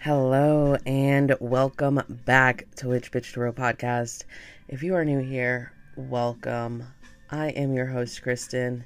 Hello 0.00 0.76
and 0.86 1.34
welcome 1.40 2.00
back 2.24 2.72
to 2.76 2.86
Witch 2.86 3.10
Bitch 3.10 3.34
Tarot 3.34 3.54
Podcast. 3.54 4.22
If 4.68 4.84
you 4.84 4.94
are 4.94 5.04
new 5.04 5.18
here, 5.18 5.72
welcome. 5.96 6.84
I 7.32 7.48
am 7.48 7.74
your 7.74 7.86
host, 7.86 8.22
Kristen. 8.22 8.84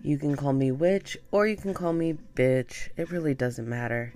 You 0.00 0.16
can 0.16 0.36
call 0.36 0.54
me 0.54 0.70
Witch 0.70 1.18
or 1.32 1.46
you 1.46 1.54
can 1.54 1.74
call 1.74 1.92
me 1.92 2.16
Bitch. 2.34 2.88
It 2.96 3.10
really 3.10 3.34
doesn't 3.34 3.68
matter. 3.68 4.14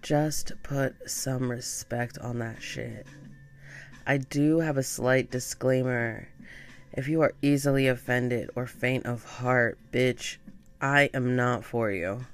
Just 0.00 0.52
put 0.62 0.94
some 1.08 1.50
respect 1.50 2.16
on 2.16 2.38
that 2.38 2.62
shit. 2.62 3.06
I 4.06 4.16
do 4.16 4.60
have 4.60 4.78
a 4.78 4.82
slight 4.82 5.30
disclaimer. 5.30 6.28
If 6.94 7.08
you 7.08 7.20
are 7.20 7.34
easily 7.42 7.88
offended 7.88 8.48
or 8.56 8.66
faint 8.66 9.04
of 9.04 9.22
heart, 9.22 9.76
bitch, 9.92 10.38
I 10.80 11.10
am 11.12 11.36
not 11.36 11.62
for 11.62 11.90
you. 11.90 12.24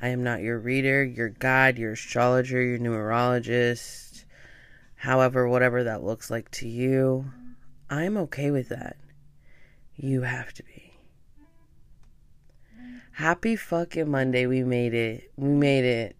I 0.00 0.08
am 0.08 0.22
not 0.22 0.42
your 0.42 0.58
reader, 0.58 1.04
your 1.04 1.28
guide, 1.28 1.78
your 1.78 1.92
astrologer, 1.92 2.62
your 2.62 2.78
numerologist, 2.78 4.24
however, 4.96 5.48
whatever 5.48 5.84
that 5.84 6.02
looks 6.02 6.30
like 6.30 6.50
to 6.52 6.68
you. 6.68 7.30
I'm 7.88 8.16
okay 8.16 8.50
with 8.50 8.70
that. 8.70 8.96
You 9.96 10.22
have 10.22 10.52
to 10.54 10.64
be. 10.64 10.92
Happy 13.12 13.54
fucking 13.54 14.10
Monday. 14.10 14.46
We 14.46 14.64
made 14.64 14.92
it. 14.92 15.30
We 15.36 15.50
made 15.50 15.84
it. 15.84 16.16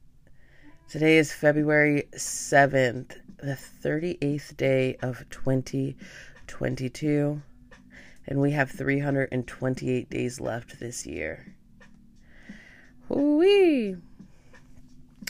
Today 0.89 1.19
is 1.19 1.33
February 1.33 2.05
7th, 2.15 3.17
the 3.39 3.59
38th 3.83 4.57
day 4.57 4.95
of 5.03 5.29
2022, 5.31 7.43
and 8.29 8.41
we 8.41 8.53
have 8.53 8.71
328 8.71 10.09
days 10.09 10.41
left 10.41 10.79
this 10.79 11.05
year. 11.05 11.57
Whoo-wee. 13.09 13.97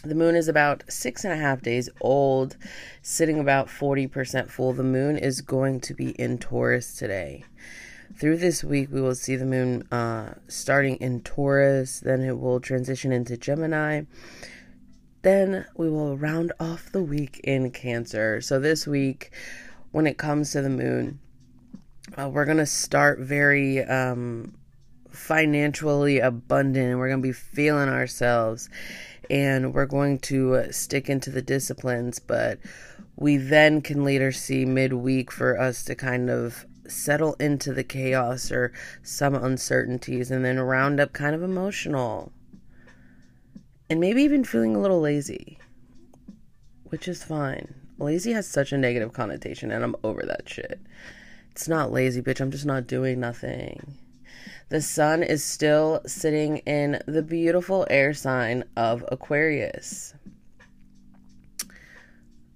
The 0.05 0.15
moon 0.15 0.37
is 0.37 0.49
about 0.49 0.85
six 0.89 1.25
and 1.25 1.33
a 1.33 1.37
half 1.37 1.63
days 1.63 1.89
old, 2.01 2.57
sitting 3.03 3.41
about 3.41 3.69
40% 3.69 4.51
full. 4.51 4.73
The 4.73 4.83
moon 4.83 5.17
is 5.17 5.41
going 5.41 5.81
to 5.81 5.95
be 5.95 6.11
in 6.11 6.39
Taurus 6.39 6.95
today. 6.95 7.45
Through 8.17 8.37
this 8.37 8.63
week, 8.63 8.91
we 8.93 9.01
will 9.01 9.15
see 9.15 9.35
the 9.35 9.47
moon 9.47 9.83
uh, 9.91 10.35
starting 10.47 10.97
in 10.97 11.23
Taurus, 11.23 12.01
then 12.01 12.23
it 12.23 12.39
will 12.39 12.61
transition 12.61 13.13
into 13.13 13.37
Gemini. 13.37 14.03
Then 15.23 15.65
we 15.75 15.89
will 15.89 16.17
round 16.17 16.53
off 16.61 16.93
the 16.93 17.03
week 17.03 17.41
in 17.43 17.71
Cancer. 17.71 18.41
So, 18.41 18.61
this 18.61 18.87
week, 18.87 19.33
when 19.91 20.07
it 20.07 20.19
comes 20.19 20.53
to 20.53 20.61
the 20.61 20.71
moon, 20.71 21.19
uh, 22.17 22.29
we're 22.29 22.45
going 22.45 22.59
to 22.59 22.67
start 22.67 23.21
very 23.21 23.83
um, 23.83 24.55
financially 25.15 26.19
abundant 26.19 26.91
and 26.91 26.99
we're 26.99 27.09
going 27.09 27.23
to 27.23 27.29
be 27.29 27.33
feeling 27.33 27.89
ourselves 27.89 28.69
and 29.31 29.73
we're 29.73 29.87
going 29.87 30.19
to 30.19 30.57
uh, 30.57 30.73
stick 30.73 31.09
into 31.09 31.31
the 31.31 31.43
disciplines 31.43 32.19
but 32.19 32.59
we 33.17 33.37
then 33.37 33.81
can 33.81 34.05
later 34.05 34.33
see 34.33 34.65
midweek 34.65 35.31
for 35.31 35.59
us 35.59 35.85
to 35.85 35.95
kind 35.95 36.29
of 36.29 36.67
settle 36.87 37.35
into 37.35 37.73
the 37.73 37.85
chaos 37.85 38.51
or 38.51 38.73
some 39.03 39.35
uncertainties 39.35 40.31
and 40.31 40.45
then 40.45 40.61
round 40.61 41.01
up 41.01 41.13
kind 41.13 41.35
of 41.35 41.43
emotional. 41.43 42.33
And 43.89 44.01
maybe 44.01 44.23
even 44.23 44.45
feeling 44.45 44.75
a 44.75 44.81
little 44.81 45.01
lazy 45.01 45.59
which 46.85 47.09
is 47.09 47.25
fine. 47.25 47.75
Lazy 47.99 48.33
has 48.33 48.47
such 48.47 48.71
a 48.73 48.79
negative 48.79 49.13
connotation 49.13 49.71
and 49.71 49.83
i'm 49.83 49.97
over 50.05 50.23
that 50.23 50.49
shit. 50.49 50.81
It's 51.51 51.69
not 51.69 51.93
lazy 51.93 52.21
bitch. 52.21 52.41
I'm 52.41 52.51
just 52.51 52.67
not 52.67 52.87
doing 52.87 53.21
nothing 53.21 53.97
the 54.75 54.83
sun 54.83 55.23
is 55.23 55.45
still 55.45 56.03
sitting 56.05 56.57
in 56.67 57.01
the 57.07 57.23
beautiful 57.23 57.87
air 57.89 58.13
sign 58.13 58.65
of 58.77 59.05
Aquarius. 59.07 60.15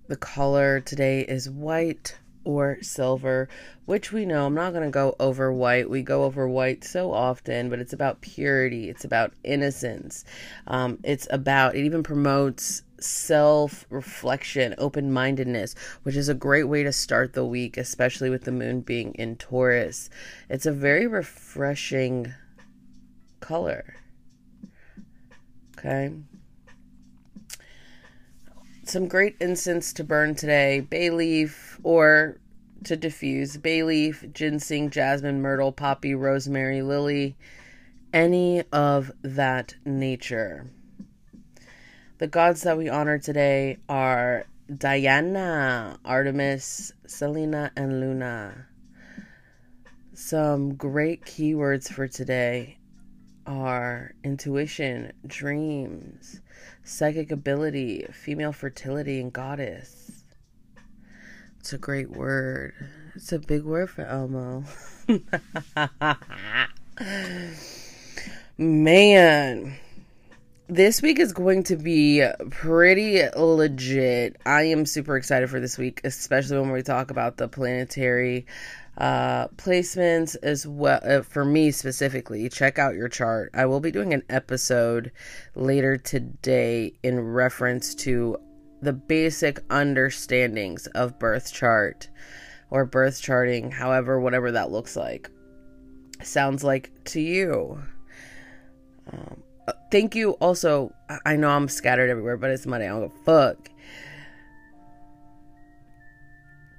The 0.08 0.16
color 0.16 0.80
today 0.80 1.20
is 1.20 1.48
white 1.48 2.18
or 2.42 2.78
silver, 2.82 3.48
which 3.84 4.10
we 4.10 4.26
know 4.26 4.46
I'm 4.46 4.54
not 4.54 4.72
going 4.72 4.82
to 4.82 4.90
go 4.90 5.14
over 5.20 5.52
white. 5.52 5.88
We 5.88 6.02
go 6.02 6.24
over 6.24 6.48
white 6.48 6.82
so 6.82 7.12
often, 7.12 7.70
but 7.70 7.78
it's 7.78 7.92
about 7.92 8.20
purity, 8.20 8.90
it's 8.90 9.04
about 9.04 9.32
innocence. 9.44 10.24
Um, 10.66 10.98
it's 11.04 11.28
about, 11.30 11.76
it 11.76 11.84
even 11.84 12.02
promotes 12.02 12.82
self 13.00 13.86
reflection, 13.90 14.74
open 14.78 15.12
mindedness, 15.12 15.74
which 16.02 16.16
is 16.16 16.28
a 16.28 16.34
great 16.34 16.64
way 16.64 16.82
to 16.82 16.92
start 16.92 17.32
the 17.32 17.44
week, 17.44 17.76
especially 17.76 18.30
with 18.30 18.44
the 18.44 18.52
moon 18.52 18.80
being 18.80 19.14
in 19.14 19.36
Taurus. 19.36 20.10
It's 20.48 20.66
a 20.66 20.72
very 20.72 21.06
refreshing 21.06 22.34
color. 23.40 23.96
Okay. 25.78 26.12
Some 28.84 29.06
great 29.06 29.36
incense 29.40 29.92
to 29.94 30.04
burn 30.04 30.34
today 30.34 30.80
bay 30.80 31.10
leaf 31.10 31.78
or 31.82 32.40
to 32.84 32.96
diffuse 32.96 33.56
bay 33.56 33.82
leaf, 33.82 34.24
ginseng, 34.32 34.90
jasmine, 34.90 35.42
myrtle, 35.42 35.72
poppy, 35.72 36.14
rosemary, 36.14 36.82
lily, 36.82 37.36
any 38.12 38.62
of 38.72 39.12
that 39.22 39.74
nature. 39.84 40.70
The 42.18 42.26
gods 42.26 42.62
that 42.62 42.76
we 42.76 42.88
honor 42.88 43.20
today 43.20 43.78
are 43.88 44.44
Diana, 44.76 46.00
Artemis, 46.04 46.90
Selena, 47.06 47.70
and 47.76 48.00
Luna. 48.00 48.66
Some 50.14 50.74
great 50.74 51.22
keywords 51.22 51.88
for 51.88 52.08
today 52.08 52.78
are 53.46 54.14
intuition, 54.24 55.12
dreams, 55.28 56.40
psychic 56.82 57.30
ability, 57.30 58.04
female 58.12 58.52
fertility, 58.52 59.20
and 59.20 59.32
goddess. 59.32 60.24
It's 61.60 61.72
a 61.72 61.78
great 61.78 62.10
word. 62.10 62.74
It's 63.14 63.32
a 63.32 63.38
big 63.38 63.62
word 63.62 63.90
for 63.90 64.02
Elmo. 64.02 64.64
Man 68.58 69.78
this 70.68 71.00
week 71.00 71.18
is 71.18 71.32
going 71.32 71.62
to 71.64 71.76
be 71.76 72.22
pretty 72.50 73.22
legit. 73.34 74.36
I 74.44 74.64
am 74.64 74.84
super 74.84 75.16
excited 75.16 75.48
for 75.48 75.60
this 75.60 75.78
week, 75.78 76.02
especially 76.04 76.58
when 76.58 76.70
we 76.70 76.82
talk 76.82 77.10
about 77.10 77.38
the 77.38 77.48
planetary 77.48 78.44
uh, 78.98 79.48
placements 79.56 80.36
as 80.42 80.66
well. 80.66 81.00
Uh, 81.02 81.22
for 81.22 81.44
me 81.44 81.70
specifically, 81.70 82.48
check 82.50 82.78
out 82.78 82.94
your 82.94 83.08
chart. 83.08 83.50
I 83.54 83.64
will 83.64 83.80
be 83.80 83.90
doing 83.90 84.12
an 84.12 84.22
episode 84.28 85.10
later 85.54 85.96
today 85.96 86.92
in 87.02 87.18
reference 87.18 87.94
to 87.96 88.36
the 88.82 88.92
basic 88.92 89.60
understandings 89.70 90.86
of 90.88 91.18
birth 91.18 91.50
chart 91.50 92.10
or 92.70 92.84
birth 92.84 93.22
charting, 93.22 93.70
however, 93.70 94.20
whatever 94.20 94.52
that 94.52 94.70
looks 94.70 94.96
like. 94.96 95.30
Sounds 96.22 96.62
like 96.62 96.92
to 97.04 97.20
you. 97.20 97.82
Um, 99.10 99.42
thank 99.90 100.14
you 100.14 100.32
also. 100.32 100.92
I 101.24 101.36
know 101.36 101.50
I'm 101.50 101.68
scattered 101.68 102.10
everywhere, 102.10 102.36
but 102.36 102.50
it's 102.50 102.66
Monday. 102.66 102.86
I 102.86 102.90
don't 102.90 103.08
give 103.08 103.20
a 103.20 103.24
fuck. 103.24 103.70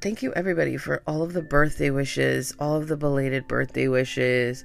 Thank 0.01 0.21
you, 0.23 0.33
everybody, 0.33 0.77
for 0.77 1.03
all 1.05 1.23
of 1.23 1.33
the 1.33 1.41
birthday 1.41 1.89
wishes, 1.89 2.55
all 2.57 2.77
of 2.77 2.87
the 2.87 2.95
belated 2.95 3.49
birthday 3.49 3.89
wishes. 3.89 4.63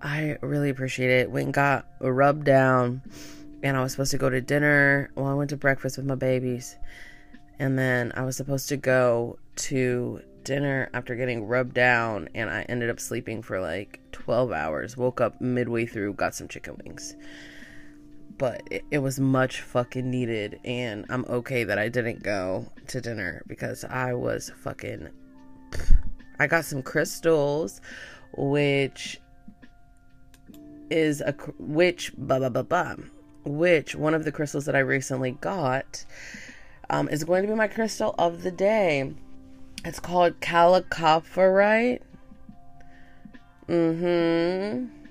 I 0.00 0.38
really 0.40 0.70
appreciate 0.70 1.10
it. 1.10 1.30
Went 1.30 1.52
got 1.52 1.86
rubbed 2.00 2.44
down, 2.44 3.02
and 3.62 3.76
I 3.76 3.82
was 3.82 3.92
supposed 3.92 4.10
to 4.10 4.18
go 4.18 4.28
to 4.28 4.40
dinner. 4.40 5.12
Well, 5.14 5.26
I 5.26 5.34
went 5.34 5.50
to 5.50 5.56
breakfast 5.56 5.98
with 5.98 6.06
my 6.06 6.16
babies, 6.16 6.76
and 7.60 7.78
then 7.78 8.12
I 8.16 8.24
was 8.24 8.36
supposed 8.36 8.68
to 8.70 8.76
go 8.76 9.38
to 9.54 10.20
dinner 10.42 10.90
after 10.92 11.14
getting 11.14 11.46
rubbed 11.46 11.74
down, 11.74 12.28
and 12.34 12.50
I 12.50 12.62
ended 12.62 12.90
up 12.90 12.98
sleeping 12.98 13.42
for 13.42 13.60
like 13.60 14.00
12 14.10 14.50
hours. 14.50 14.96
Woke 14.96 15.20
up 15.20 15.40
midway 15.40 15.86
through, 15.86 16.14
got 16.14 16.34
some 16.34 16.48
chicken 16.48 16.80
wings 16.84 17.14
but 18.38 18.62
it, 18.70 18.84
it, 18.90 18.98
was 18.98 19.18
much 19.20 19.60
fucking 19.60 20.10
needed 20.10 20.58
and 20.64 21.04
i'm 21.10 21.24
okay 21.28 21.64
that 21.64 21.78
i 21.78 21.88
didn't 21.88 22.22
go 22.22 22.66
to 22.86 23.00
dinner 23.00 23.42
because 23.46 23.84
i 23.84 24.12
was 24.12 24.50
fucking 24.62 25.08
i 26.38 26.46
got 26.46 26.64
some 26.64 26.82
crystals 26.82 27.80
which 28.36 29.20
is 30.90 31.20
a 31.20 31.32
which 31.58 32.12
blah 32.16 32.38
blah 32.38 32.48
blah 32.48 32.62
blah 32.62 32.94
which 33.44 33.94
one 33.94 34.14
of 34.14 34.24
the 34.24 34.32
crystals 34.32 34.64
that 34.66 34.76
i 34.76 34.80
recently 34.80 35.32
got 35.32 36.04
um, 36.90 37.08
is 37.08 37.24
going 37.24 37.42
to 37.42 37.48
be 37.48 37.54
my 37.54 37.68
crystal 37.68 38.14
of 38.18 38.42
the 38.42 38.50
day. 38.50 39.12
It's 39.84 39.98
called 39.98 40.38
chalcopyrite 40.40 42.02
mm-hmm 43.68 45.01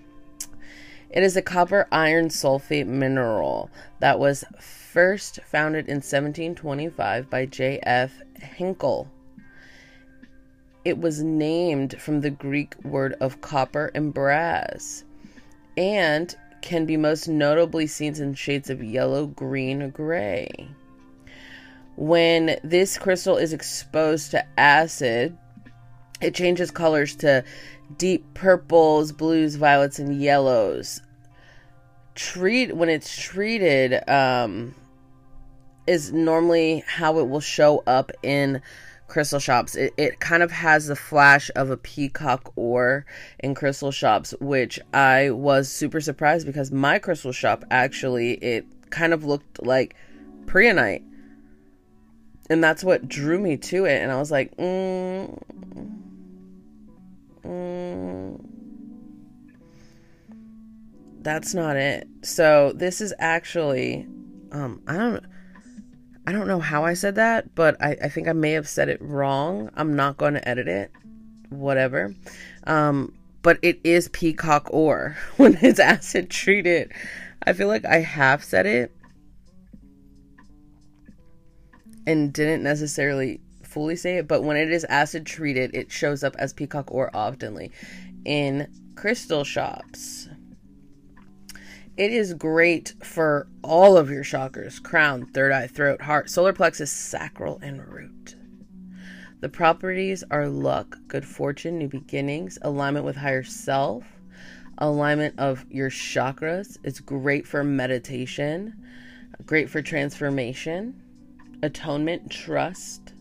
it 1.11 1.23
is 1.23 1.35
a 1.35 1.41
copper 1.41 1.87
iron 1.91 2.29
sulfate 2.29 2.87
mineral 2.87 3.69
that 3.99 4.17
was 4.17 4.45
first 4.59 5.39
founded 5.43 5.87
in 5.87 5.97
1725 5.97 7.29
by 7.29 7.45
J.F. 7.45 8.13
Henckel. 8.39 9.07
It 10.83 10.97
was 10.97 11.21
named 11.21 11.99
from 11.99 12.21
the 12.21 12.29
Greek 12.29 12.75
word 12.83 13.15
of 13.19 13.41
copper 13.41 13.91
and 13.93 14.13
brass 14.13 15.03
and 15.77 16.35
can 16.61 16.85
be 16.85 16.97
most 16.97 17.27
notably 17.27 17.87
seen 17.87 18.15
in 18.21 18.33
shades 18.33 18.69
of 18.69 18.83
yellow, 18.83 19.27
green, 19.27 19.81
or 19.81 19.89
gray. 19.89 20.69
When 21.97 22.57
this 22.63 22.97
crystal 22.97 23.37
is 23.37 23.53
exposed 23.53 24.31
to 24.31 24.45
acid, 24.57 25.37
it 26.21 26.35
changes 26.35 26.71
colors 26.71 27.15
to 27.17 27.43
deep 27.97 28.33
purples, 28.33 29.11
blues, 29.11 29.55
violets, 29.55 29.99
and 29.99 30.21
yellows. 30.21 31.01
Treat 32.15 32.75
when 32.75 32.89
it's 32.89 33.15
treated 33.19 34.07
um, 34.09 34.75
is 35.88 36.11
normally 36.11 36.83
how 36.88 37.19
it 37.19 37.27
will 37.27 37.39
show 37.39 37.83
up 37.88 38.11
in 38.23 38.61
crystal 39.11 39.39
shops. 39.39 39.75
It, 39.75 39.93
it 39.97 40.19
kind 40.19 40.41
of 40.41 40.51
has 40.51 40.88
the 40.88 40.95
flash 40.95 41.51
of 41.55 41.69
a 41.69 41.77
peacock 41.77 42.53
ore 42.55 43.05
in 43.39 43.53
crystal 43.55 43.91
shops, 43.91 44.33
which 44.39 44.79
I 44.94 45.31
was 45.31 45.69
super 45.69 45.99
surprised 45.99 46.47
because 46.47 46.71
my 46.71 46.97
crystal 46.97 47.33
shop 47.33 47.65
actually 47.69 48.33
it 48.35 48.65
kind 48.89 49.13
of 49.13 49.25
looked 49.25 49.61
like 49.65 49.95
prehnite. 50.45 51.03
And 52.49 52.63
that's 52.63 52.83
what 52.83 53.07
drew 53.07 53.39
me 53.39 53.57
to 53.57 53.85
it. 53.85 54.01
And 54.01 54.11
I 54.11 54.17
was 54.17 54.31
like, 54.31 54.55
mm, 54.57 55.41
that's 61.21 61.53
not 61.53 61.75
it. 61.75 62.07
So 62.23 62.73
this 62.75 63.01
is 63.01 63.13
actually, 63.19 64.07
um, 64.51 64.81
I 64.88 64.97
don't 64.97 65.23
I 66.25 66.31
don't 66.31 66.47
know 66.47 66.59
how 66.59 66.85
I 66.85 66.94
said 66.94 67.15
that, 67.15 67.56
but 67.56 67.81
I, 67.81 67.97
I 68.03 68.09
think 68.09 68.27
I 68.27 68.33
may 68.33 68.51
have 68.51 68.68
said 68.68 68.89
it 68.89 69.01
wrong. 69.01 69.71
I'm 69.75 69.95
not 69.95 70.18
going 70.18 70.35
to 70.35 70.47
edit 70.47 70.68
it. 70.68 70.91
Whatever. 71.50 72.13
Um, 72.65 73.13
but 73.41 73.57
it 73.63 73.79
is 73.83 74.07
peacock 74.09 74.68
ore 74.71 75.18
when 75.38 75.57
it's 75.62 75.79
acid 75.79 76.29
treated. 76.29 76.91
I 77.44 77.53
feel 77.53 77.68
like 77.68 77.85
I 77.85 78.01
have 78.01 78.44
said 78.44 78.68
it 78.68 78.95
and 82.06 82.31
didn't 82.31 82.62
necessarily 82.62 83.41
fully 83.63 83.95
say 83.95 84.18
it, 84.18 84.27
but 84.27 84.44
when 84.44 84.57
it 84.57 84.71
is 84.71 84.83
acid 84.85 85.25
treated, 85.25 85.73
it 85.73 85.91
shows 85.91 86.23
up 86.23 86.35
as 86.38 86.53
peacock 86.53 86.91
ore 86.91 87.09
oftenly 87.13 87.71
in 88.25 88.68
crystal 88.95 89.44
shops. 89.44 90.27
It 92.01 92.12
is 92.12 92.33
great 92.33 92.95
for 93.03 93.45
all 93.62 93.95
of 93.95 94.09
your 94.09 94.24
chakras 94.24 94.81
crown, 94.81 95.27
third 95.27 95.51
eye, 95.51 95.68
throat, 95.68 96.01
heart, 96.01 96.31
solar 96.31 96.51
plexus, 96.51 96.92
sacral, 96.92 97.59
and 97.62 97.88
root. 97.88 98.36
The 99.39 99.50
properties 99.50 100.24
are 100.31 100.48
luck, 100.48 100.98
good 101.07 101.24
fortune, 101.24 101.77
new 101.77 101.88
beginnings, 101.88 102.57
alignment 102.63 103.06
with 103.06 103.18
higher 103.18 103.44
self, 103.44 104.03
alignment 104.80 105.38
of 105.38 105.63
your 105.69 105.92
chakras. 105.92 106.80
It's 106.83 107.00
great 107.00 107.45
for 107.45 107.63
meditation, 107.63 108.83
great 109.45 109.69
for 109.69 109.83
transformation, 109.83 111.00
atonement, 111.62 112.31
trust. 112.31 113.13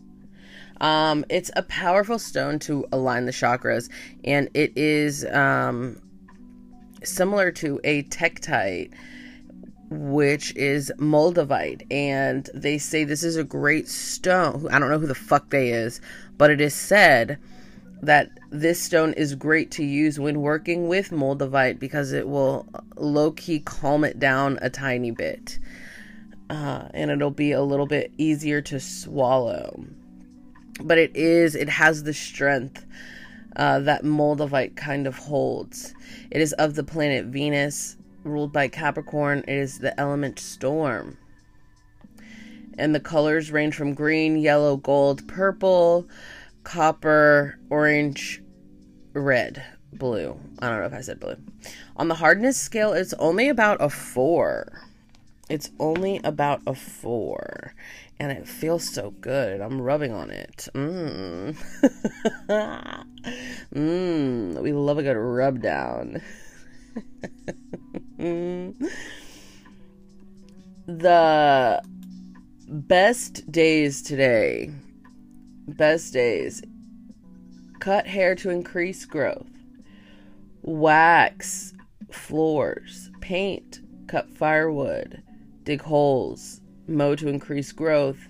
Um, 0.79 1.23
it's 1.29 1.51
a 1.55 1.61
powerful 1.61 2.17
stone 2.17 2.57
to 2.61 2.87
align 2.91 3.27
the 3.27 3.31
chakras, 3.31 3.91
and 4.23 4.49
it 4.55 4.75
is 4.75 5.23
um, 5.25 6.01
similar 7.03 7.51
to 7.51 7.79
a 7.83 8.03
tektite 8.03 8.91
which 9.89 10.55
is 10.55 10.91
moldavite 10.97 11.85
and 11.91 12.49
they 12.53 12.77
say 12.77 13.03
this 13.03 13.23
is 13.23 13.35
a 13.35 13.43
great 13.43 13.89
stone. 13.89 14.67
I 14.71 14.79
don't 14.79 14.89
know 14.89 14.99
who 14.99 15.07
the 15.07 15.15
fuck 15.15 15.49
they 15.49 15.69
is 15.69 15.99
but 16.37 16.49
it 16.49 16.61
is 16.61 16.73
said 16.73 17.37
that 18.01 18.31
this 18.49 18.81
stone 18.81 19.13
is 19.13 19.35
great 19.35 19.69
to 19.71 19.83
use 19.83 20.19
when 20.19 20.41
working 20.41 20.87
with 20.87 21.11
moldavite 21.11 21.77
because 21.77 22.13
it 22.13 22.27
will 22.27 22.67
low-key 22.95 23.59
calm 23.59 24.03
it 24.03 24.19
down 24.19 24.57
a 24.61 24.69
tiny 24.69 25.11
bit 25.11 25.59
uh, 26.51 26.89
and 26.93 27.09
it'll 27.09 27.31
be 27.31 27.53
a 27.53 27.61
little 27.61 27.85
bit 27.85 28.11
easier 28.17 28.61
to 28.61 28.77
swallow. 28.77 29.85
But 30.83 30.97
it 30.97 31.15
is 31.15 31.55
it 31.55 31.69
has 31.69 32.03
the 32.03 32.13
strength 32.13 32.85
uh, 33.55 33.79
that 33.79 34.03
Moldavite 34.03 34.75
kind 34.75 35.07
of 35.07 35.17
holds. 35.17 35.93
It 36.29 36.41
is 36.41 36.53
of 36.53 36.75
the 36.75 36.83
planet 36.83 37.25
Venus, 37.25 37.97
ruled 38.23 38.53
by 38.53 38.67
Capricorn. 38.67 39.39
It 39.47 39.55
is 39.55 39.79
the 39.79 39.99
element 39.99 40.39
storm. 40.39 41.17
And 42.77 42.95
the 42.95 42.99
colors 42.99 43.51
range 43.51 43.75
from 43.75 43.93
green, 43.93 44.37
yellow, 44.37 44.77
gold, 44.77 45.27
purple, 45.27 46.07
copper, 46.63 47.59
orange, 47.69 48.41
red, 49.13 49.63
blue. 49.93 50.39
I 50.59 50.69
don't 50.69 50.79
know 50.79 50.85
if 50.85 50.93
I 50.93 51.01
said 51.01 51.19
blue. 51.19 51.35
On 51.97 52.07
the 52.07 52.15
hardness 52.15 52.57
scale, 52.57 52.93
it's 52.93 53.13
only 53.13 53.49
about 53.49 53.81
a 53.81 53.89
four. 53.89 54.81
It's 55.51 55.69
only 55.81 56.21
about 56.23 56.61
a 56.65 56.73
four 56.73 57.75
and 58.21 58.31
it 58.31 58.47
feels 58.47 58.87
so 58.87 59.11
good. 59.11 59.59
I'm 59.59 59.81
rubbing 59.81 60.13
on 60.13 60.31
it. 60.31 60.69
Mmm. 60.73 61.57
mmm. 63.75 64.61
We 64.61 64.71
love 64.71 64.97
a 64.97 65.03
good 65.03 65.17
rub 65.17 65.61
down. 65.61 66.21
the 70.87 71.81
best 72.69 73.51
days 73.51 74.01
today. 74.01 74.71
Best 75.67 76.13
days. 76.13 76.63
Cut 77.81 78.07
hair 78.07 78.35
to 78.35 78.49
increase 78.51 79.03
growth. 79.03 79.51
Wax 80.61 81.73
floors. 82.09 83.11
Paint. 83.19 83.81
Cut 84.07 84.29
firewood. 84.29 85.21
Dig 85.63 85.81
holes 85.81 86.61
mow 86.87 87.15
to 87.15 87.27
increase 87.27 87.71
growth, 87.71 88.27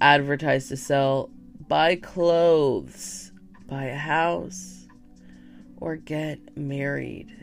advertise 0.00 0.68
to 0.68 0.76
sell, 0.76 1.30
buy 1.66 1.96
clothes, 1.96 3.32
buy 3.66 3.84
a 3.84 3.96
house, 3.96 4.86
or 5.76 5.96
get 5.96 6.56
married. 6.56 7.34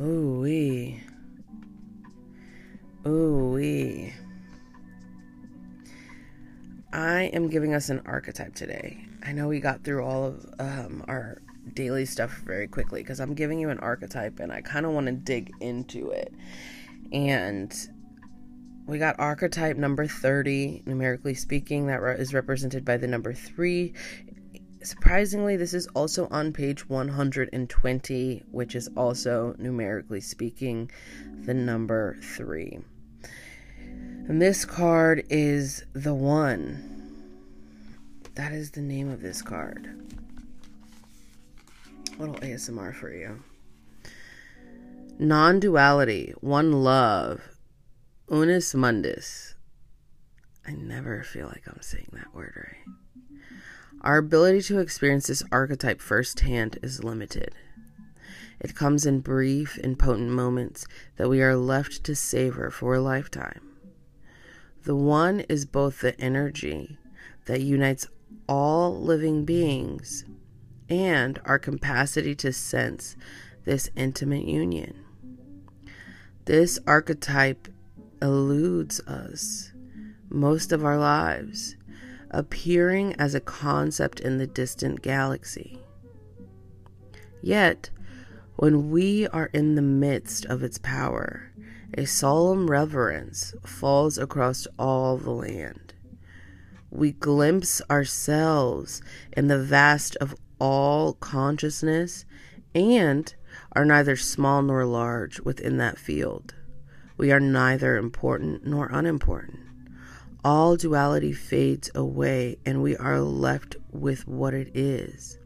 Ooh 0.00 0.40
wee. 0.40 1.00
Ooh 3.06 3.52
wee. 3.54 4.12
I 6.92 7.24
am 7.32 7.48
giving 7.48 7.74
us 7.74 7.88
an 7.88 8.02
archetype 8.06 8.54
today. 8.54 9.06
I 9.24 9.32
know 9.32 9.48
we 9.48 9.60
got 9.60 9.82
through 9.84 10.04
all 10.04 10.24
of 10.24 10.46
um, 10.58 11.04
our 11.08 11.40
daily 11.72 12.04
stuff 12.04 12.42
very 12.44 12.68
quickly 12.68 13.00
because 13.00 13.20
I'm 13.20 13.34
giving 13.34 13.58
you 13.58 13.70
an 13.70 13.78
archetype 13.78 14.38
and 14.38 14.52
I 14.52 14.60
kind 14.60 14.84
of 14.84 14.92
want 14.92 15.06
to 15.06 15.12
dig 15.12 15.50
into 15.60 16.10
it. 16.10 16.34
And 17.12 17.74
we 18.86 18.98
got 18.98 19.18
archetype 19.18 19.78
number 19.78 20.06
30, 20.06 20.82
numerically 20.84 21.34
speaking, 21.34 21.86
that 21.86 22.02
is 22.18 22.34
represented 22.34 22.84
by 22.84 22.98
the 22.98 23.06
number 23.06 23.32
3. 23.32 23.94
Surprisingly, 24.82 25.56
this 25.56 25.72
is 25.72 25.86
also 25.94 26.28
on 26.30 26.52
page 26.52 26.86
120, 26.90 28.42
which 28.50 28.74
is 28.74 28.90
also, 28.94 29.54
numerically 29.56 30.20
speaking, 30.20 30.90
the 31.46 31.54
number 31.54 32.18
3. 32.20 32.78
And 34.28 34.42
this 34.42 34.66
card 34.66 35.24
is 35.30 35.86
the 35.94 36.14
one. 36.14 36.93
That 38.34 38.52
is 38.52 38.72
the 38.72 38.80
name 38.80 39.10
of 39.10 39.22
this 39.22 39.42
card. 39.42 39.88
A 42.16 42.20
little 42.20 42.34
ASMR 42.36 42.92
for 42.94 43.12
you. 43.12 43.42
Non 45.18 45.60
duality, 45.60 46.34
one 46.40 46.72
love, 46.72 47.40
unus 48.28 48.74
mundus. 48.74 49.54
I 50.66 50.72
never 50.72 51.22
feel 51.22 51.46
like 51.46 51.62
I'm 51.68 51.80
saying 51.80 52.08
that 52.12 52.34
word 52.34 52.54
right. 52.56 52.96
Our 54.00 54.18
ability 54.18 54.62
to 54.62 54.80
experience 54.80 55.28
this 55.28 55.44
archetype 55.52 56.00
firsthand 56.00 56.78
is 56.82 57.04
limited. 57.04 57.54
It 58.58 58.74
comes 58.74 59.06
in 59.06 59.20
brief 59.20 59.78
and 59.82 59.98
potent 59.98 60.30
moments 60.30 60.86
that 61.16 61.28
we 61.28 61.40
are 61.40 61.56
left 61.56 62.02
to 62.04 62.16
savor 62.16 62.70
for 62.70 62.94
a 62.94 63.00
lifetime. 63.00 63.60
The 64.82 64.96
one 64.96 65.40
is 65.48 65.64
both 65.66 66.00
the 66.00 66.20
energy 66.20 66.98
that 67.46 67.60
unites 67.60 68.08
all 68.48 69.00
living 69.00 69.44
beings 69.44 70.24
and 70.88 71.40
our 71.44 71.58
capacity 71.58 72.34
to 72.34 72.52
sense 72.52 73.16
this 73.64 73.90
intimate 73.96 74.44
union. 74.44 75.04
This 76.44 76.78
archetype 76.86 77.68
eludes 78.20 79.00
us 79.00 79.72
most 80.28 80.72
of 80.72 80.84
our 80.84 80.98
lives, 80.98 81.76
appearing 82.30 83.14
as 83.14 83.34
a 83.34 83.40
concept 83.40 84.20
in 84.20 84.38
the 84.38 84.46
distant 84.46 85.02
galaxy. 85.02 85.78
Yet, 87.40 87.90
when 88.56 88.90
we 88.90 89.26
are 89.28 89.50
in 89.52 89.74
the 89.74 89.82
midst 89.82 90.44
of 90.46 90.62
its 90.62 90.78
power, 90.78 91.52
a 91.96 92.06
solemn 92.06 92.70
reverence 92.70 93.54
falls 93.64 94.18
across 94.18 94.66
all 94.78 95.16
the 95.16 95.30
land. 95.30 95.83
We 96.94 97.10
glimpse 97.10 97.82
ourselves 97.90 99.02
in 99.32 99.48
the 99.48 99.58
vast 99.58 100.14
of 100.20 100.36
all 100.60 101.14
consciousness 101.14 102.24
and 102.72 103.34
are 103.72 103.84
neither 103.84 104.14
small 104.14 104.62
nor 104.62 104.84
large 104.84 105.40
within 105.40 105.76
that 105.78 105.98
field, 105.98 106.54
We 107.16 107.32
are 107.32 107.40
neither 107.40 107.96
important 107.96 108.64
nor 108.64 108.88
unimportant. 108.92 109.58
All 110.44 110.76
duality 110.76 111.32
fades 111.32 111.90
away, 111.96 112.58
and 112.64 112.80
we 112.80 112.96
are 112.96 113.20
left 113.20 113.74
with 113.90 114.28
what 114.28 114.54
it 114.54 114.70
is 114.76 115.38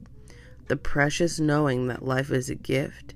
the 0.67 0.77
precious 0.77 1.41
knowing 1.41 1.87
that 1.87 2.05
life 2.05 2.31
is 2.31 2.51
a 2.51 2.55
gift, 2.55 3.15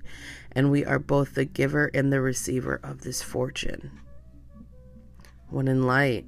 and 0.52 0.70
we 0.70 0.86
are 0.86 0.98
both 0.98 1.34
the 1.34 1.44
giver 1.44 1.90
and 1.92 2.10
the 2.10 2.22
receiver 2.22 2.80
of 2.82 3.02
this 3.02 3.20
fortune. 3.20 3.90
When 5.50 5.68
in 5.68 5.82
light, 5.82 6.24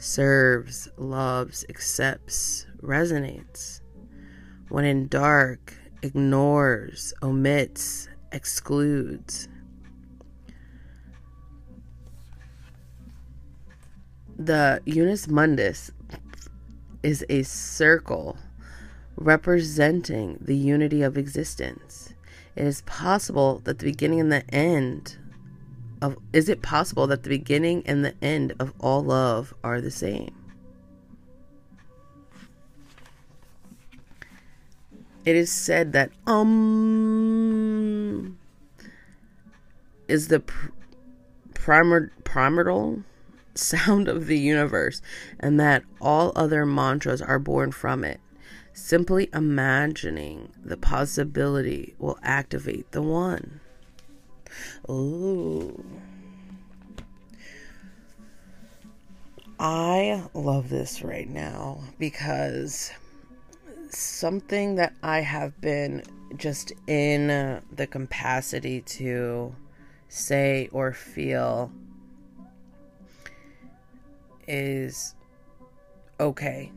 serves, 0.00 0.88
loves, 0.96 1.64
accepts, 1.68 2.66
resonates. 2.82 3.80
When 4.68 4.84
in 4.84 5.08
dark, 5.08 5.74
ignores, 6.02 7.12
omits, 7.22 8.08
excludes. 8.32 9.48
The 14.38 14.80
Unus 14.86 15.26
Mundus 15.26 15.90
is 17.02 17.24
a 17.28 17.42
circle 17.42 18.38
representing 19.16 20.38
the 20.40 20.56
unity 20.56 21.02
of 21.02 21.18
existence. 21.18 22.14
It 22.56 22.64
is 22.64 22.82
possible 22.82 23.60
that 23.64 23.78
the 23.78 23.84
beginning 23.84 24.20
and 24.20 24.32
the 24.32 24.48
end 24.54 25.18
of 26.02 26.16
is 26.32 26.48
it 26.48 26.62
possible 26.62 27.06
that 27.08 27.22
the 27.22 27.28
beginning 27.28 27.82
and 27.86 28.04
the 28.04 28.14
end 28.22 28.54
of 28.58 28.72
all 28.80 29.02
love 29.02 29.54
are 29.62 29.80
the 29.80 29.90
same? 29.90 30.34
It 35.24 35.36
is 35.36 35.52
said 35.52 35.92
that 35.92 36.10
um 36.26 38.38
is 40.08 40.28
the 40.28 40.40
pr- 40.40 40.70
primor- 41.54 42.10
primordial 42.24 43.04
sound 43.54 44.08
of 44.08 44.26
the 44.26 44.38
universe 44.38 45.02
and 45.38 45.60
that 45.60 45.84
all 46.00 46.32
other 46.34 46.64
mantras 46.64 47.22
are 47.22 47.38
born 47.38 47.70
from 47.70 48.04
it. 48.04 48.20
Simply 48.72 49.28
imagining 49.34 50.52
the 50.64 50.76
possibility 50.76 51.94
will 51.98 52.18
activate 52.22 52.90
the 52.92 53.02
one. 53.02 53.60
Ooh. 54.88 55.82
I 59.58 60.24
love 60.32 60.70
this 60.70 61.02
right 61.02 61.28
now 61.28 61.80
because 61.98 62.90
something 63.90 64.76
that 64.76 64.94
I 65.02 65.20
have 65.20 65.60
been 65.60 66.02
just 66.36 66.72
in 66.86 67.60
the 67.74 67.86
capacity 67.86 68.80
to 68.82 69.54
say 70.08 70.68
or 70.72 70.92
feel 70.92 71.70
is 74.48 75.14
okay. 76.18 76.72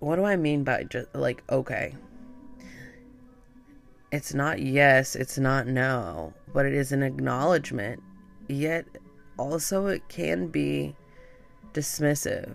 What 0.00 0.16
do 0.16 0.24
I 0.24 0.36
mean 0.36 0.64
by 0.64 0.84
just 0.84 1.14
like 1.14 1.42
okay? 1.50 1.94
It's 4.16 4.32
not 4.34 4.60
yes, 4.60 5.14
it's 5.14 5.38
not 5.38 5.66
no, 5.66 6.32
but 6.52 6.66
it 6.66 6.72
is 6.72 6.92
an 6.92 7.02
acknowledgement. 7.02 8.02
Yet 8.48 8.86
also 9.38 9.86
it 9.86 10.08
can 10.08 10.48
be 10.48 10.96
dismissive 11.74 12.54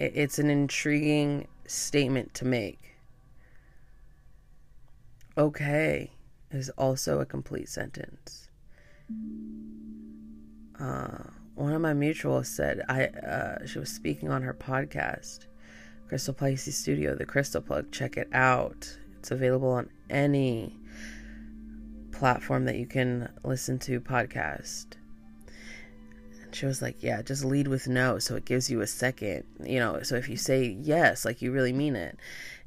it's 0.00 0.38
an 0.38 0.48
intriguing 0.48 1.46
statement 1.66 2.32
to 2.34 2.46
make. 2.46 2.96
Okay 5.36 6.10
is 6.50 6.70
also 6.70 7.20
a 7.20 7.26
complete 7.26 7.68
sentence. 7.68 8.48
Uh, 10.80 11.18
one 11.54 11.72
of 11.74 11.80
my 11.80 11.92
mutuals 11.92 12.46
said 12.46 12.82
I 12.88 13.04
uh, 13.06 13.66
she 13.66 13.78
was 13.78 13.90
speaking 13.90 14.30
on 14.30 14.42
her 14.42 14.54
podcast, 14.54 15.46
Crystal 16.08 16.34
Placey 16.34 16.72
Studio, 16.72 17.14
the 17.14 17.26
Crystal 17.26 17.60
Plug. 17.60 17.92
Check 17.92 18.16
it 18.16 18.28
out. 18.32 18.98
It's 19.20 19.30
available 19.30 19.68
on 19.72 19.90
any 20.08 20.74
platform 22.10 22.64
that 22.64 22.76
you 22.76 22.86
can 22.86 23.30
listen 23.44 23.78
to 23.80 24.00
podcast 24.00 24.96
And 26.42 26.54
she 26.54 26.64
was 26.64 26.80
like, 26.80 27.02
Yeah, 27.02 27.20
just 27.20 27.44
lead 27.44 27.68
with 27.68 27.86
no. 27.86 28.18
So 28.18 28.34
it 28.36 28.46
gives 28.46 28.70
you 28.70 28.80
a 28.80 28.86
second, 28.86 29.44
you 29.62 29.78
know. 29.78 30.02
So 30.02 30.16
if 30.16 30.30
you 30.30 30.38
say 30.38 30.74
yes, 30.80 31.26
like 31.26 31.42
you 31.42 31.52
really 31.52 31.74
mean 31.74 31.96
it. 31.96 32.18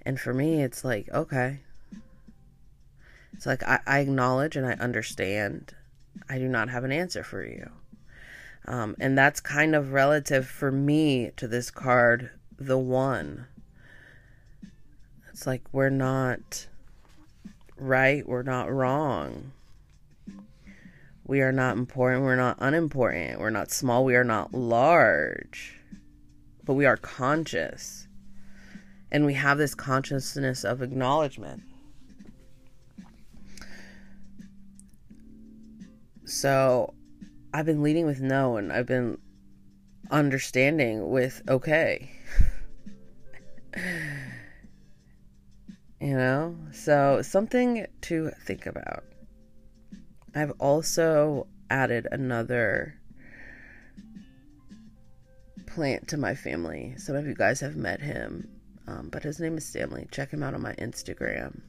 And 0.06 0.20
for 0.20 0.32
me, 0.32 0.62
it's 0.62 0.86
like, 0.86 1.10
okay. 1.12 1.62
It's 3.34 3.48
like 3.48 3.64
I, 3.64 3.80
I 3.88 4.00
acknowledge 4.00 4.56
and 4.56 4.68
I 4.68 4.74
understand. 4.74 5.74
I 6.30 6.38
do 6.38 6.48
not 6.48 6.70
have 6.70 6.84
an 6.84 6.92
answer 6.92 7.24
for 7.24 7.44
you. 7.44 7.68
Um, 8.68 8.96
and 9.00 9.18
that's 9.18 9.42
kind 9.42 9.74
of 9.74 9.92
relative 9.92 10.48
for 10.48 10.72
me 10.72 11.32
to 11.38 11.48
this 11.48 11.72
card, 11.72 12.30
the 12.60 12.78
one. 12.78 13.48
It's 15.34 15.48
like 15.48 15.64
we're 15.72 15.90
not 15.90 16.68
right, 17.76 18.26
we're 18.28 18.44
not 18.44 18.72
wrong. 18.72 19.52
We 21.26 21.42
are 21.42 21.52
not 21.52 21.76
important. 21.76 22.24
We're 22.24 22.36
not 22.36 22.58
unimportant. 22.60 23.40
We're 23.40 23.50
not 23.50 23.72
small. 23.72 24.06
We 24.06 24.16
are 24.16 24.24
not 24.24 24.54
large. 24.54 25.80
But 26.64 26.76
we 26.76 26.86
are 26.86 26.98
conscious. 26.98 28.08
And 29.12 29.26
we 29.26 29.34
have 29.34 29.58
this 29.58 29.74
consciousness 29.74 30.64
of 30.64 30.84
acknowledgement. 30.84 31.64
So 36.26 36.94
I've 37.52 37.66
been 37.66 37.82
leading 37.82 38.06
with 38.06 38.22
no, 38.22 38.58
and 38.58 38.72
I've 38.72 38.86
been 38.86 39.18
understanding 40.12 41.10
with 41.10 41.42
okay. 41.48 42.12
you 46.04 46.18
know? 46.18 46.56
So 46.74 47.22
something 47.22 47.88
to 48.02 48.30
think 48.46 48.66
about. 48.66 49.06
I've 50.36 50.52
also 50.60 51.48
added 51.70 52.08
another 52.12 53.00
plant 55.66 56.10
to 56.10 56.18
my 56.18 56.36
family. 56.36 56.94
Some 56.98 57.16
of 57.16 57.26
you 57.26 57.34
guys 57.34 57.62
have 57.62 57.78
met 57.78 58.02
him, 58.02 58.50
um, 58.86 59.10
but 59.12 59.24
his 59.24 59.40
name 59.40 59.58
is 59.58 59.66
Stanley. 59.66 60.08
Check 60.12 60.32
him 60.32 60.44
out 60.44 60.54
on 60.54 60.62
my 60.62 60.74
Instagram. 60.74 61.62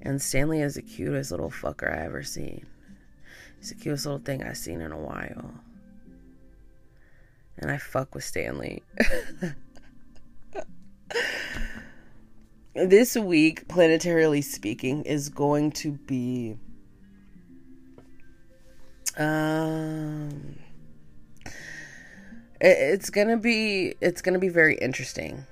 And 0.00 0.22
Stanley 0.22 0.62
is 0.62 0.76
the 0.76 0.82
cutest 0.82 1.30
little 1.30 1.50
fucker 1.50 1.92
I 1.94 2.04
ever 2.04 2.22
seen. 2.22 2.66
He's 3.58 3.68
the 3.68 3.74
cutest 3.74 4.06
little 4.06 4.20
thing 4.20 4.42
I've 4.42 4.56
seen 4.56 4.80
in 4.80 4.90
a 4.90 4.98
while. 4.98 5.52
And 7.58 7.70
I 7.70 7.76
fuck 7.76 8.14
with 8.14 8.24
Stanley. 8.24 8.82
this 12.74 13.16
week, 13.16 13.68
planetarily 13.68 14.42
speaking, 14.42 15.04
is 15.04 15.28
going 15.28 15.72
to 15.72 15.92
be 15.92 16.56
um, 19.16 20.56
it, 22.60 22.76
it's 22.78 23.10
gonna 23.10 23.36
be 23.36 23.94
it's 24.00 24.22
gonna 24.22 24.38
be 24.38 24.48
very 24.48 24.76
interesting, 24.76 25.46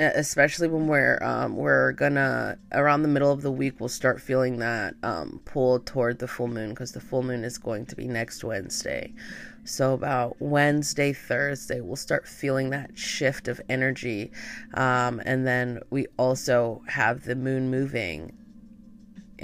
especially 0.00 0.66
when 0.66 0.86
we're 0.86 1.18
um 1.22 1.56
we're 1.56 1.92
gonna 1.92 2.58
around 2.72 3.02
the 3.02 3.08
middle 3.08 3.30
of 3.30 3.42
the 3.42 3.52
week 3.52 3.78
we'll 3.78 3.88
start 3.88 4.20
feeling 4.20 4.58
that 4.58 4.94
um 5.02 5.40
pull 5.44 5.78
toward 5.78 6.18
the 6.18 6.26
full 6.26 6.48
moon 6.48 6.70
because 6.70 6.92
the 6.92 7.00
full 7.00 7.22
moon 7.22 7.44
is 7.44 7.58
going 7.58 7.84
to 7.86 7.94
be 7.94 8.06
next 8.06 8.42
Wednesday. 8.42 9.12
So 9.62 9.92
about 9.92 10.36
Wednesday, 10.40 11.12
Thursday, 11.12 11.80
we'll 11.80 11.96
start 11.96 12.26
feeling 12.26 12.70
that 12.70 12.98
shift 12.98 13.46
of 13.46 13.60
energy, 13.68 14.32
um, 14.72 15.20
and 15.26 15.46
then 15.46 15.80
we 15.90 16.06
also 16.16 16.82
have 16.88 17.24
the 17.24 17.36
moon 17.36 17.70
moving 17.70 18.32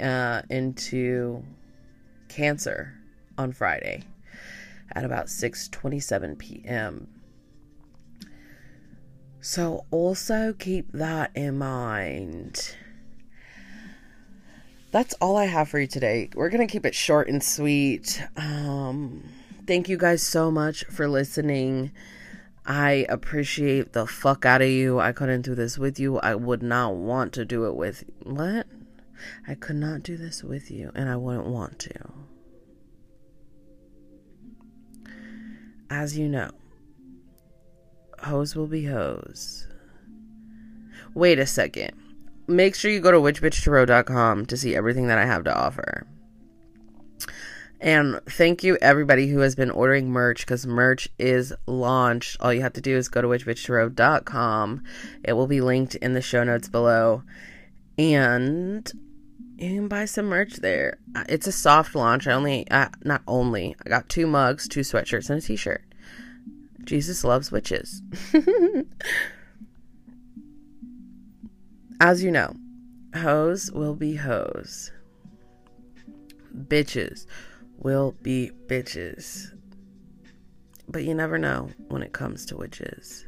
uh, 0.01 0.41
into 0.49 1.43
Cancer 2.29 2.95
on 3.37 3.51
Friday 3.51 4.03
at 4.91 5.05
about 5.05 5.27
6:27 5.27 6.37
p.m. 6.39 7.07
So 9.41 9.85
also 9.91 10.53
keep 10.53 10.91
that 10.93 11.31
in 11.35 11.57
mind. 11.57 12.75
That's 14.91 15.13
all 15.15 15.37
I 15.37 15.45
have 15.45 15.69
for 15.69 15.79
you 15.79 15.87
today. 15.87 16.29
We're 16.33 16.49
going 16.49 16.65
to 16.65 16.71
keep 16.71 16.85
it 16.85 16.95
short 16.95 17.27
and 17.29 17.43
sweet. 17.43 18.23
Um 18.35 19.23
thank 19.65 19.89
you 19.89 19.97
guys 19.97 20.23
so 20.23 20.49
much 20.49 20.85
for 20.85 21.07
listening. 21.07 21.91
I 22.65 23.05
appreciate 23.09 23.93
the 23.93 24.07
fuck 24.07 24.45
out 24.45 24.61
of 24.61 24.69
you. 24.69 24.99
I 24.99 25.11
couldn't 25.11 25.41
do 25.41 25.55
this 25.55 25.77
with 25.77 25.99
you. 25.99 26.19
I 26.19 26.35
would 26.35 26.63
not 26.63 26.95
want 26.95 27.33
to 27.33 27.45
do 27.45 27.65
it 27.65 27.75
with 27.75 28.03
what? 28.23 28.67
I 29.47 29.55
could 29.55 29.77
not 29.77 30.03
do 30.03 30.17
this 30.17 30.43
with 30.43 30.69
you 30.71 30.91
and 30.95 31.09
I 31.09 31.15
wouldn't 31.15 31.47
want 31.47 31.79
to. 31.79 32.11
as 35.89 36.17
you 36.17 36.27
know, 36.27 36.51
hoes 38.27 38.55
will 38.55 38.67
be 38.67 38.85
hoes. 38.85 39.67
Wait 41.13 41.39
a 41.39 41.45
second. 41.45 41.91
Make 42.47 42.75
sure 42.75 42.91
you 42.91 42.99
go 42.99 43.11
to 43.11 43.17
witchbitchtarot.com 43.17 44.45
to 44.45 44.57
see 44.57 44.75
everything 44.75 45.07
that 45.07 45.17
I 45.17 45.25
have 45.25 45.43
to 45.45 45.57
offer. 45.57 46.07
And 47.79 48.19
thank 48.25 48.63
you 48.63 48.77
everybody 48.81 49.27
who 49.27 49.39
has 49.39 49.55
been 49.55 49.69
ordering 49.69 50.09
merch 50.09 50.45
because 50.45 50.65
merch 50.65 51.07
is 51.19 51.53
launched. 51.67 52.37
All 52.39 52.53
you 52.53 52.61
have 52.61 52.73
to 52.73 52.81
do 52.81 52.95
is 52.95 53.07
go 53.07 53.21
to 53.21 53.27
witchbitchtarot.com. 53.27 54.83
It 55.23 55.33
will 55.33 55.47
be 55.47 55.61
linked 55.61 55.95
in 55.95 56.13
the 56.13 56.21
show 56.21 56.43
notes 56.43 56.69
below. 56.69 57.23
And 57.97 58.91
you 59.57 59.75
can 59.75 59.87
buy 59.87 60.05
some 60.05 60.25
merch 60.25 60.57
there. 60.57 60.99
It's 61.29 61.47
a 61.47 61.51
soft 61.51 61.95
launch. 61.95 62.27
I 62.27 62.33
only, 62.33 62.69
uh, 62.69 62.89
not 63.03 63.21
only, 63.27 63.75
I 63.85 63.89
got 63.89 64.09
two 64.09 64.27
mugs, 64.27 64.67
two 64.67 64.81
sweatshirts, 64.81 65.29
and 65.29 65.39
a 65.39 65.41
t 65.41 65.55
shirt. 65.55 65.83
Jesus 66.87 67.23
loves 67.25 67.51
witches. 67.51 68.01
As 71.99 72.23
you 72.23 72.31
know, 72.31 72.55
hoes 73.13 73.69
will 73.73 73.93
be 73.93 74.15
hoes. 74.15 74.93
Bitches 76.55 77.25
will 77.77 78.15
be 78.23 78.51
bitches. 78.67 79.51
But 80.87 81.03
you 81.03 81.13
never 81.13 81.37
know 81.37 81.71
when 81.89 82.01
it 82.03 82.13
comes 82.13 82.45
to 82.45 82.55
witches. 82.55 83.25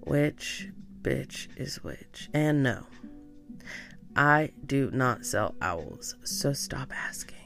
Which 0.00 0.70
bitch 1.02 1.48
is 1.58 1.84
which? 1.84 2.30
And 2.32 2.62
no, 2.62 2.86
I 4.16 4.52
do 4.64 4.90
not 4.94 5.26
sell 5.26 5.54
owls, 5.60 6.16
so 6.24 6.54
stop 6.54 6.90
asking. 6.90 7.39